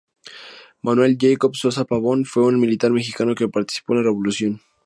Manuel 0.81 1.15
Jacobo 1.19 1.53
Sosa 1.53 1.85
Pavón 1.85 2.25
fue 2.25 2.43
un 2.45 2.59
militar 2.59 2.89
mexicano 2.89 3.35
que 3.35 3.47
participó 3.47 3.93
en 3.93 3.99
la 3.99 4.03
Revolución 4.05 4.53
mexicana. 4.53 4.71